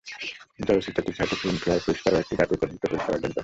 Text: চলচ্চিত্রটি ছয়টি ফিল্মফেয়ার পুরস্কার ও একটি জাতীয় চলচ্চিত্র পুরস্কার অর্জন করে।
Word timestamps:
চলচ্চিত্রটি 0.59 1.11
ছয়টি 1.17 1.35
ফিল্মফেয়ার 1.41 1.83
পুরস্কার 1.85 2.11
ও 2.13 2.21
একটি 2.23 2.33
জাতীয় 2.39 2.57
চলচ্চিত্র 2.61 2.89
পুরস্কার 2.91 3.13
অর্জন 3.15 3.21
করে। 3.25 3.39